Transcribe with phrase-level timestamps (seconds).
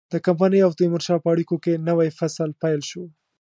[0.13, 3.03] د کمپنۍ او تیمورشاه په اړیکو کې نوی فصل پیل شو.